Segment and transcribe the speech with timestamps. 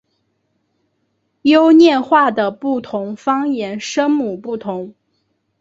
[1.43, 4.95] 优念话的不同方言声母不同。